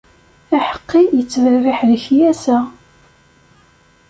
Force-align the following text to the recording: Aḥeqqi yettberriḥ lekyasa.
Aḥeqqi 0.57 1.01
yettberriḥ 1.17 1.79
lekyasa. 1.89 2.57